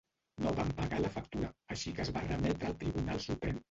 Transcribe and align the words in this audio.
No 0.45 0.53
van 0.59 0.71
pagar 0.79 1.03
la 1.03 1.13
factura, 1.19 1.53
així 1.77 1.95
que 2.01 2.07
es 2.07 2.13
va 2.19 2.27
remetre 2.29 2.75
al 2.75 2.83
tribunal 2.85 3.27
suprem. 3.33 3.59